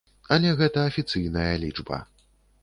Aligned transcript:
Але 0.35 0.53
гэта 0.61 0.79
афіцыйная 0.93 1.53
лічба. 1.65 2.01